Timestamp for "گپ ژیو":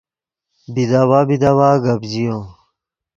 1.83-2.37